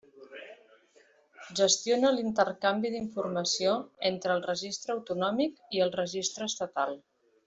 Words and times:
Gestiona 1.59 2.11
l'intercanvi 2.15 2.91
d'informació 2.95 3.75
entre 4.11 4.33
el 4.37 4.41
Registre 4.47 4.95
autonòmic 4.97 5.61
i 5.79 5.85
el 5.87 5.93
Registre 5.99 6.49
estatal. 6.55 6.97